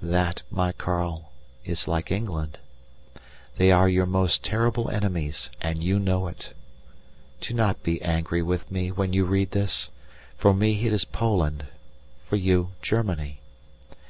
[0.00, 1.32] That, my Karl,
[1.66, 2.58] is like England.
[3.58, 6.54] They are your most terrible enemies, and you know it.
[7.42, 9.90] Do not be angry with me when you read this.
[10.38, 11.66] For me it is Poland,
[12.24, 13.40] for you Germany.